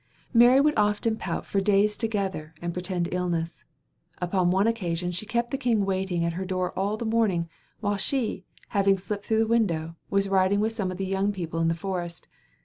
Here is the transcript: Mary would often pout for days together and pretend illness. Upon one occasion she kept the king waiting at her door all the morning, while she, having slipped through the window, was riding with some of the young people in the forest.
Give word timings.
Mary 0.33 0.59
would 0.59 0.73
often 0.79 1.15
pout 1.15 1.45
for 1.45 1.61
days 1.61 1.95
together 1.95 2.55
and 2.59 2.73
pretend 2.73 3.07
illness. 3.13 3.65
Upon 4.17 4.49
one 4.49 4.65
occasion 4.65 5.11
she 5.11 5.27
kept 5.27 5.51
the 5.51 5.59
king 5.59 5.85
waiting 5.85 6.25
at 6.25 6.33
her 6.33 6.43
door 6.43 6.71
all 6.75 6.97
the 6.97 7.05
morning, 7.05 7.47
while 7.81 7.97
she, 7.97 8.43
having 8.69 8.97
slipped 8.97 9.25
through 9.27 9.37
the 9.37 9.45
window, 9.45 9.95
was 10.09 10.27
riding 10.27 10.59
with 10.59 10.73
some 10.73 10.89
of 10.89 10.97
the 10.97 11.05
young 11.05 11.31
people 11.31 11.59
in 11.59 11.67
the 11.67 11.75
forest. 11.75 12.27